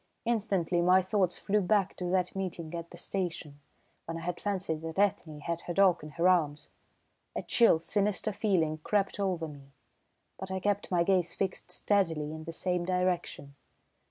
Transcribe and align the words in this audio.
Instantly 0.25 0.81
my 0.81 1.03
thoughts 1.03 1.37
flew 1.37 1.61
back 1.61 1.95
to 1.97 2.05
that 2.05 2.35
meeting 2.35 2.73
at 2.73 2.89
the 2.89 2.97
station, 2.97 3.59
when 4.05 4.17
I 4.17 4.21
had 4.21 4.41
fancied 4.41 4.81
that 4.81 4.97
Ethne 4.97 5.41
had 5.41 5.61
her 5.67 5.75
dog 5.75 6.01
in 6.03 6.09
her 6.17 6.27
arms. 6.27 6.71
A 7.35 7.43
chill, 7.43 7.77
sinister 7.77 8.33
feeling 8.33 8.79
crept 8.79 9.19
over 9.19 9.47
me, 9.47 9.73
but 10.39 10.49
I 10.49 10.59
kept 10.59 10.89
my 10.89 11.03
gaze 11.03 11.35
fixed 11.35 11.69
steadily 11.69 12.31
in 12.33 12.45
the 12.45 12.51
same 12.51 12.83
direction. 12.83 13.53